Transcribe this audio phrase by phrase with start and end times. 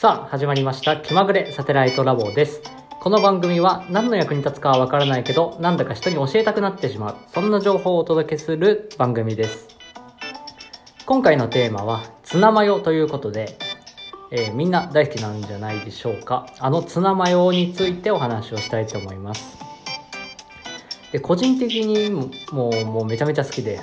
[0.00, 0.96] さあ、始まりました。
[0.96, 2.62] 気まぐれサテライトラボです。
[3.00, 7.16] この番組は何の役に立つかはわからないけど、なんだか人に教えたくなってしまう。
[7.34, 9.68] そんな情報をお届けする番組です。
[11.04, 13.58] 今回のテーマは、ツナマヨということで、
[14.30, 16.46] えーみんな大好きなんじゃないでしょうか。
[16.60, 19.58] あのツナマヨについてお話をしたいと思います。
[21.12, 23.78] で個人的にもうもうめちゃめちゃ好きで、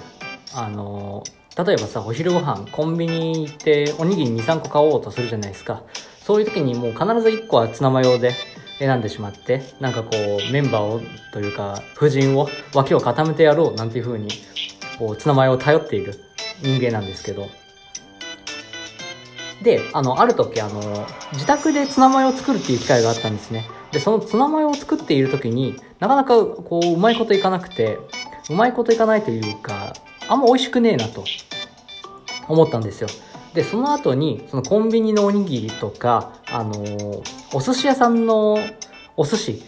[0.55, 1.23] あの
[1.63, 5.84] 例えばさお昼ご飯コンビニ行っておにぎり23個買おうとするじゃないですか
[6.27, 8.34] そういう時にもう必ず1個はツナマヨで
[8.80, 14.27] 選んでしまってなんかこうメンバーをというか夫人を脇を固めてやろうなんていう風に
[14.99, 16.20] こうツナマヨを頼っている
[16.62, 17.48] 人間なんですけど。
[19.62, 23.66] であのある時あの自宅でツナマヨを作るっていう機会があったんですね。
[23.91, 27.98] でそのツナマヨを作っている時になかなかこううまいこといかなくて
[28.49, 29.94] うまいこといかないというか
[30.27, 31.23] あんま美味しくねえなと
[32.49, 33.07] 思ったんですよ。
[33.58, 37.24] でその後にそのコンビニのおにぎりとかあのー
[37.55, 38.60] お寿司屋さんの
[39.16, 39.63] お寿司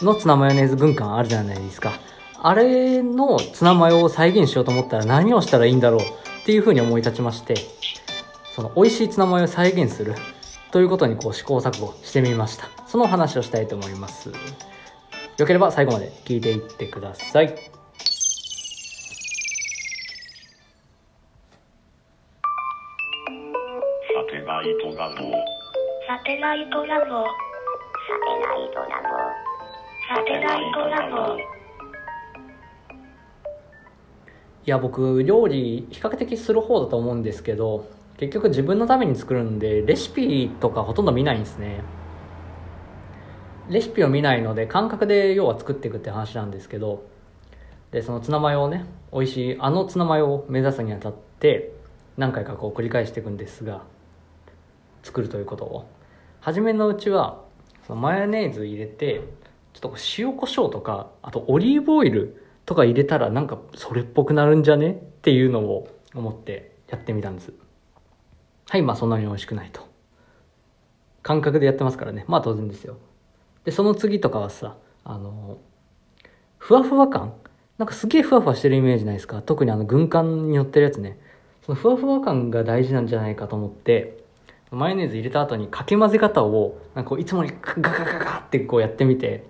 [0.00, 1.92] のツナマヨネーズ軍艦あるじゃないですか。
[2.42, 6.04] あれのツナマヨを再現しようと思ったら何をしたらいいんだろうっ
[6.46, 7.56] ていうふうに思い立ちまして
[8.56, 10.14] その美味しいツナマヨを再現する
[10.70, 12.70] ということにこう試行錯誤してみました。
[12.86, 14.32] その話をしたいと思います。
[15.36, 17.73] よければ最後まで聞いていってください。
[26.34, 27.24] サテライトラボ。
[30.08, 31.38] サテライトラボ。
[31.38, 31.42] い
[34.64, 41.82] や僕料理比較的する方だと思うんですけど結局自分のために作るんでレシピとかほとんど見ないんですね
[43.68, 47.04] レシピを見ないので感覚で要は作っていくって話なんですけど
[47.92, 51.74] でそのツナマヨをね美味しいあのツナマヨを目指すにあたって
[52.16, 53.84] 何回かこう繰り返していくんですが
[55.04, 55.88] 作るということを
[56.44, 57.42] 初めのうちは
[57.86, 59.22] そのマヨネーズ入れて
[59.72, 64.90] ちょっとこう塩コショウとかあとオリーブオイルとか入れたらなんかそれっぽくなるんじゃね？
[64.90, 67.54] っていうのを思ってやってみたんです。
[68.68, 69.88] はいまあそんなに美味しくないと。
[71.22, 72.26] 感覚でやってますからね。
[72.28, 72.98] まあ当然ですよ。
[73.64, 75.56] でその次とかはさあの
[76.58, 77.32] ふわふわ感？
[77.78, 79.40] なんかすげえふわふわしてるイメージないですか？
[79.40, 81.18] 特にあの軍艦に乗ってるやつね。
[81.64, 84.23] そのふわふわ感が大事なんじゃないかと思って
[84.74, 89.46] マヨネーズ入れた後にかき混ぜ方をなんかいつもにガガガガってこうやってみて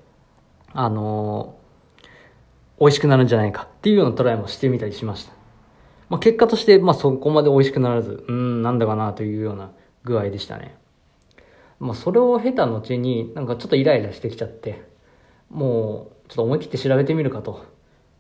[0.73, 1.57] あの
[2.81, 5.33] 美味しくなるんじゃないかっていうようなトライもしてみたりしました。
[6.09, 9.71] まあ、結果として、まあ、そこまで美味しくならず、うん、なんだかなというような
[10.05, 10.77] 具合でしたね。
[11.81, 14.85] まあ、それを経た後に、なんかちょっとイライラしてきちゃって、
[15.51, 17.65] もう、ちょっと思い切って調べてみるかと。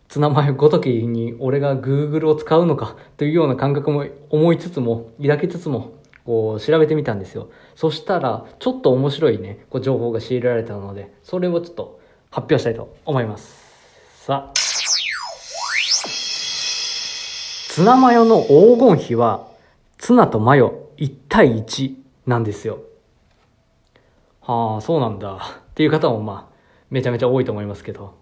[0.08, 5.92] ツナマヨごときに俺が Google を使うのかというような感覚も思いつつも、抱きつつも、
[6.24, 7.50] こう調べてみたんですよ。
[7.74, 14.24] そしたら、ちょっと面白いね、こう情報が仕入れられたので、それをちょっと発表したいと思います。
[14.24, 14.52] さあ。
[17.68, 19.48] ツナマヨの黄金比は、
[19.98, 21.94] ツナとマヨ1対1
[22.26, 22.78] なんですよ。
[24.40, 25.38] はあ、そうなんだ。
[25.70, 26.54] っていう方もまあ、
[26.90, 28.14] めちゃめちゃ多いと思いますけど。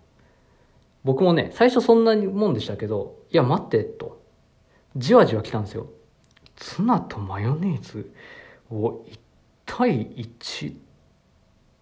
[1.05, 4.23] 僕もね、最初そんなもんでしたけど、いや待って、と。
[4.97, 5.87] じわじわ来たんですよ。
[6.63, 8.13] ツナとマヨネーズ
[8.71, 9.19] を1
[9.67, 10.75] 対1っ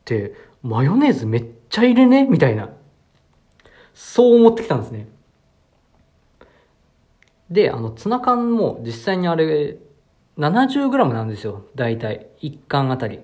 [0.07, 2.71] て、マヨネーズめっちゃ入れねみたいな。
[3.93, 5.07] そう思ってきたんですね。
[7.51, 9.77] で、あの、ツナ缶も実際にあれ、
[10.39, 11.67] 70g なんですよ。
[11.75, 12.29] 大体。
[12.41, 13.21] 1缶あたり。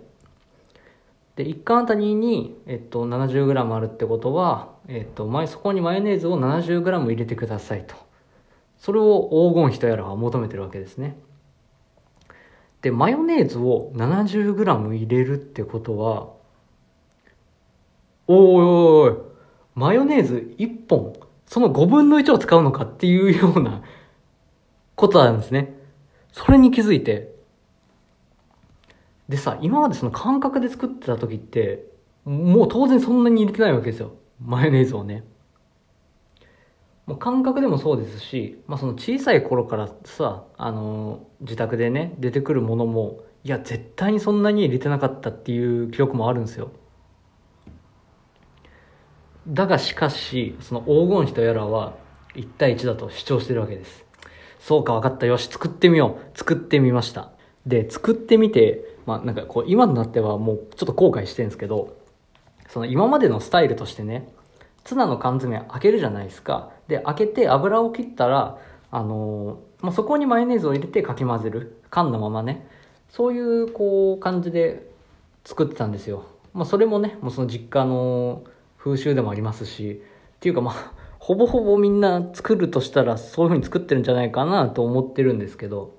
[1.37, 7.95] で、1缶あたりに、えっと、70g あるってことは、えっと、前、そこにマヨネーズを 70g 入れてくださいと。
[8.77, 11.17] それを黄金比とやらは求めてるわけですね。
[12.83, 16.29] で、マヨネーズを 70g 入れるってことは、
[18.29, 19.17] おいおいおい、
[19.75, 21.15] マヨネーズ1本、
[21.47, 23.83] その5分の1を使うのかっていうような
[24.95, 25.75] ことなんですね。
[26.33, 27.35] それに気づいて。
[29.29, 31.87] でさ、今までその感覚で作ってた時って、
[32.25, 34.13] もう当然そんなに入れてないわけですよ。
[34.41, 35.25] マヨネーズをね。
[37.07, 46.73] もう感覚でもそうですし、まあその小さい頃からさ、あのー自宅でね、出てくるものも、いや、絶対にそんなに入れてなかったっていう記憶もあるんですよ。
[49.47, 51.95] だがしかし、その黄金比とやらは
[52.35, 54.05] 1対1だと主張してるわけです。
[54.59, 55.27] そうか分かった。
[55.27, 56.39] よし、作ってみよう。
[56.39, 57.31] 作ってみました。
[57.67, 61.97] で、作ってみて、まあなんかこう、今となってはもうちょっと後悔してるんですけど、
[62.69, 64.29] その今までのスタイルとしてね、
[64.87, 66.71] ツナの缶詰開けるじゃないですか。
[66.87, 68.59] で、開けて油を切ったら、
[68.91, 71.83] あのーまあ、そこにマヨネーズを入れてかき混ぜる。
[71.91, 72.67] 缶のままね。
[73.09, 74.89] そういう、こう、感じで
[75.45, 76.25] 作ってたんですよ。
[76.55, 78.45] まあそれもね、もうその実家の
[78.79, 80.03] 風習でもありますし、
[80.37, 85.97] っていうかまあ、ほぼほぼみんな作るとしたらそういう風に作ってるんじゃないかなと思ってるんですけど、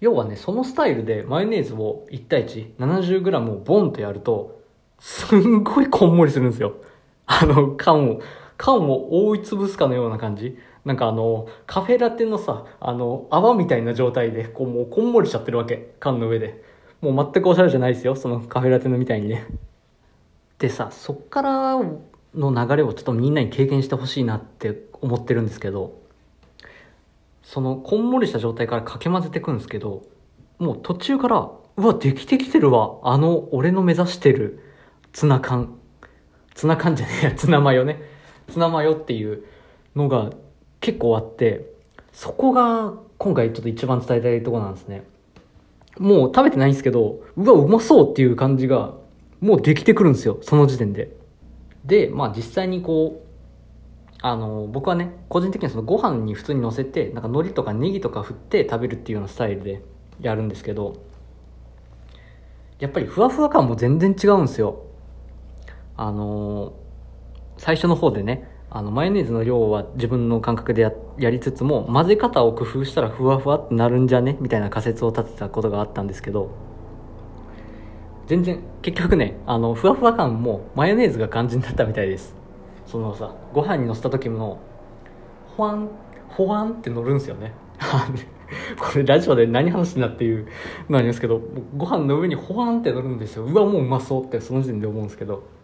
[0.00, 4.60] 要はね、そのスタイルでマヨネーズを1対1、70g をボンとやると、
[5.00, 6.76] すんごいこんもりするんですよ。
[7.28, 8.20] あの、缶を、
[8.56, 10.58] 缶を覆いつぶすかのような感じ。
[10.84, 15.94] なんかあの、カフェラテのさ、あの、泡みたいな状態で、こうもうこんもりしちゃってるわけ。
[16.00, 16.64] 缶の上で。
[17.00, 18.16] もう全くおしゃれじゃないですよ。
[18.16, 19.46] そのカフェラテのみたいにね。
[20.58, 21.76] でさ、そっから
[22.34, 26.00] の流れをちょっとみんなに経験してほしいなって思ってるんですけど、
[27.42, 30.02] そのこんもりした状態からかけ混ぜてくんですけど、
[30.58, 32.98] もう途中から、うわ、できてきてるわ。
[33.04, 34.60] あの、俺の目指してる
[35.12, 35.78] ツナ缶。
[36.58, 38.02] ツナ缶じゃねえや、ツナマヨね。
[38.48, 39.44] ツナマヨっていう
[39.94, 40.30] のが
[40.80, 41.70] 結構あって、
[42.12, 45.04] そこが今回ちょっと一番伝えたいとこなんですね。
[46.00, 48.94] もう食べてないんですけど、うわ、うまそうっていう感じが、
[49.40, 51.16] もうできてくるんですよ、その時点で。
[51.84, 59.80] で、まあ実際にこう、あの、僕はね、個人的にはそのご飯に普通に乗せて、なんか海苔とかネギとか振って食べるっていうようなスタイルで
[60.20, 60.96] やるんですけど、
[62.80, 64.87] やっぱりふわふわ感も全然違うんですよ。
[65.98, 66.74] あの
[67.56, 74.36] 最初の方でね、あの、マヨネーズの量は自分の感覚でややりつつも、混ぜ方を工夫したらふわふわってなるんじゃね？
[74.40, 76.50] みたいな仮説を立てたことがあったんですけど、
[78.28, 82.36] 全然、結局ね、あの、ふわふわ感もマヨネーズが肝心だったみたいです。
[82.86, 84.60] そのさ、ご飯に乗せた時も、
[85.56, 85.88] ほわん、
[86.28, 87.54] ほわんって乗るんですよね。
[88.78, 90.46] これラジオで何話してんだっていう
[90.88, 91.40] のありますけど、
[91.76, 93.44] ご飯の上にほわんって乗るんですよ。
[93.44, 95.57] うわ、もううまそうってその時点で思うんですけど。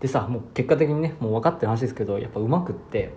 [0.00, 3.14] でさ、もう結果的にね、もう分かってる話ですけど、やっぱうまくって、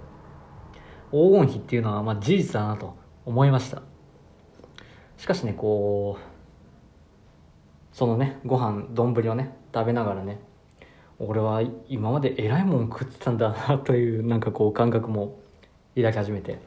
[1.12, 2.96] 黄金比っていうのはまあ事実だなと
[3.26, 3.82] 思いました。
[5.18, 10.40] しかしね、こう、そのね、ご飯、丼をね、食べながらね、
[11.20, 15.40] 俺は今まで偉いもん食ってたんだなというなんかこう感覚も
[15.96, 16.60] 抱き始めて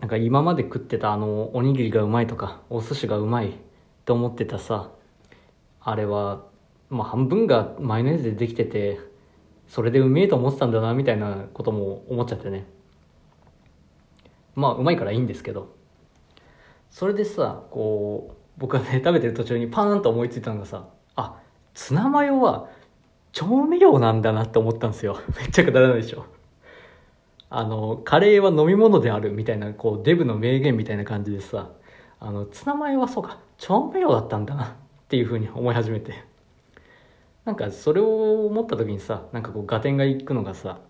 [0.00, 3.54] なんか今まで食ってたあのおにぎりがうまいとかお寿司がうまい
[4.04, 4.90] と思ってたさ
[5.80, 6.44] あれは
[6.90, 9.00] まあ半分がマヨネーズでできてて
[9.68, 12.66] それでうめえと思ってたんだなみたいなことも思っちゃってね
[14.54, 15.74] まあうまいからいいんですけど
[16.90, 21.40] それでさこう僕がね食べてる途中にパーンと思いついたのがさあ
[21.74, 22.68] ツナマヨは
[23.32, 25.20] 調味料なんだなって思ったんですよ。
[25.38, 26.26] めっちゃくだらないでしょ。
[27.50, 31.70] あの、カレーは飲み物であるみたいな、こう、デブの名言みたいな感じでさ、
[32.20, 34.68] あの、ツナマヨはそうか、調味料だったんだなっ
[35.08, 36.24] ていうふうに思い始めて。
[37.48, 40.80] なんか、それを思った時にさ、なんかこう、合点がいくのがさ、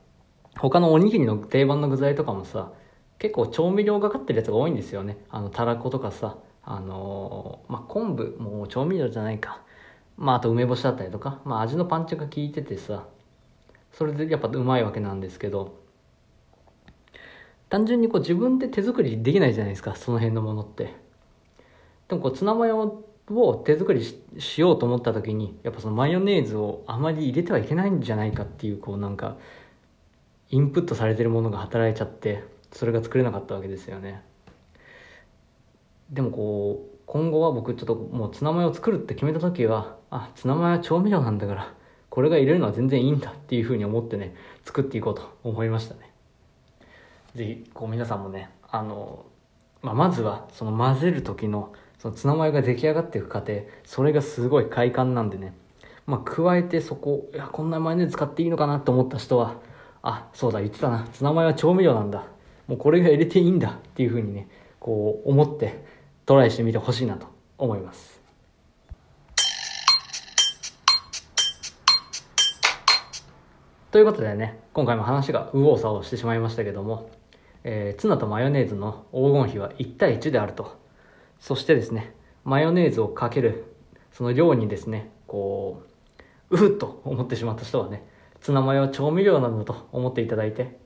[0.59, 2.73] 他のおにぎりの定番の具材とかもさ、
[3.21, 5.19] 結構調味料がかってるやつが多いんですよね。
[5.31, 9.63] あの、たらことかさ、あのまあ、昆布、もう調味料じゃないか。
[10.17, 13.07] まあ、あと梅干しだったりとか、まあ、味のパンチが効いててさ、
[13.93, 15.79] それでやっぱうまいわけなんですけど、
[17.69, 20.97] 単純にこう自分で手作りできないじゃないですか、その辺のものって。
[22.09, 23.05] でもこうツナマヨ
[23.35, 24.03] を手作り
[24.39, 29.37] しようと思った時に、やっぱそのマヨネーズをあまり入れてはいけないんじゃないかっていう、こうなんか、
[30.51, 32.43] インプットされてるものが働いちゃって、
[32.73, 34.23] それが作れなかったわけですよね。
[36.11, 41.75] でもこう、今後は僕ちょっともうツナマヨを作るって決めた時は、あ、ツナマヨは調味料なんだから、
[42.11, 46.13] これが入れるのは全然いいんだっていうふうに思ってね、作っていこうと思いましたね。
[47.35, 49.27] ぜひ、こう皆さんもね、あの、
[49.83, 55.53] まあ、まずはその混ぜる時の、そのツナマヨが出来上がっていく過程、それがすごい快感なんでね、
[56.07, 59.57] まあ、加えてそこ、いや、こんなマヨネーズ使っていいのかなと思った人は、
[60.03, 62.25] あ、そうだ、言ってたな、ツナマヨは調味料なんだ。
[62.69, 65.85] もうこれが入れていいんだっていうふうにね、こう思って
[66.25, 67.27] トライしてみてほしいなと
[67.57, 68.19] 思います。
[73.91, 77.11] ということでね、今回も話が右往左往してしまいましたけども、
[77.65, 80.88] えーツナとマヨネーズの黄金比は1対1であると。
[81.41, 82.15] そしてですね、
[82.45, 83.75] マヨネーズをかける、
[84.13, 85.83] その量にですね、こ
[86.51, 88.05] う、うふっと思ってしまった人はね、
[88.41, 90.79] ツナマヨは調味料なんだと思っていただいて、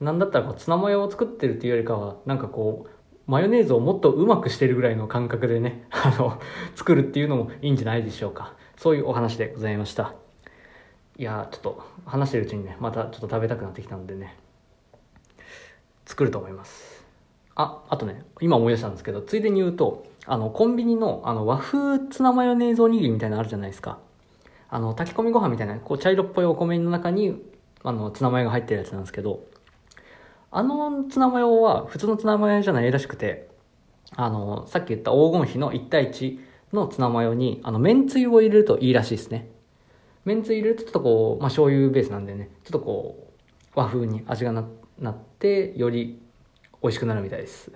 [0.00, 2.90] なんだったらこうツナマヨを作ってるっていうよりかは、なんかこう、
[3.30, 6.40] マヨネーズをもっとうまくしてるぐらいの感覚でね、 あの、
[6.74, 8.54] 作るっていうのもいいんじゃないでしょうか。
[8.76, 10.14] そういうお話でございました。
[11.16, 14.36] いやちょっと話してるうちにね、またちょっと食べたくなってきたんでね、
[16.06, 16.89] 作ると思います。
[17.60, 23.98] あ、あとね、今思い出したんですけど、ついでに言うと、あの、コンビニの、あの、和風ツナマヨネーズおにぎりみたいなのあるじゃないですか。
[24.68, 27.42] あの、炊き込みご飯みたいな、こう、茶色っぽいお米の中に、
[27.82, 29.44] あの、ツナマヨが入ってるやつなんですけど、
[30.52, 33.48] あのツナマヨは普通のツナマヨじゃないらしくて、
[34.16, 36.38] あの、さっき言った黄金比の1対1
[36.72, 39.48] のツナマヨに、あの、麺つゆを入れるといいらしいですね。
[40.24, 44.64] 麺つゆ入れるとちょっとこう、まあ、醤油ベースなんでね、ちょっとこう、和風に味がな
[44.98, 46.20] なって、より
[46.82, 47.72] 美味しくなるみたいです。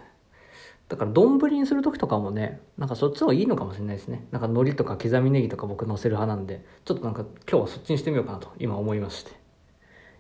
[0.89, 4.27] だから丼にする時とかもねなんかそっちの方がいいのかもしれないですね。
[4.31, 9.33] なんか海苔とか刻みネギとか僕乗せる派なんでちょっとなんか今日はそっちにしてみようかなと今思いまして。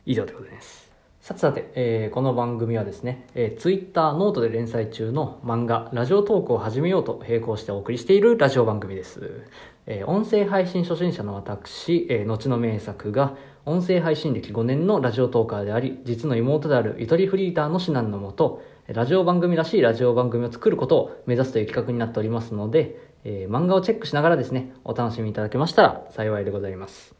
[0.06, 0.84] 以上でございます。
[1.24, 9.46] さてさて、えーこの番組はですね、えー、Twitter ノートで連載中の漫画 Radiotalk を始めようと並行してお送りしているラジオ番組です、
[9.86, 27.14] えー音声配信初心者の私、えー後の名作が音声配信歴5年のラジオトーカーであり実の妹であるゆとりフリーターの指南のもとラジオ番組らしいラジオ番組を作ることを目指すという企画になっておりますので、えー漫画をチェックしながらですねお楽しみいただけましたら幸いでございます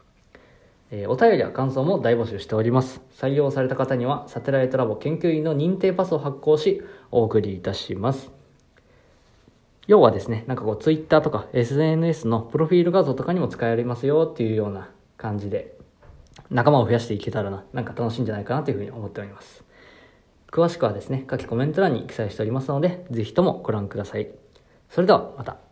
[0.91, 3.01] えーお便りや感想も大募集しております。
[3.19, 8.29] 採用された方には、サテライトラボ研究員の認定パスを発行し、お送りいたします。
[9.87, 15.75] 要はですね、なんかこう、ツイッターとか SNS のプロフィール画像とかにも使えられますよっていうような感じで、
[16.51, 19.64] 仲間を増やしていけたらな、なんか楽しいんじゃないかなというふうに思っております。
[20.55, 24.29] 詳しくはですね、下記コメント欄に記載しておりますので、ぜひともご覧ください。
[24.89, 25.64] それではまた。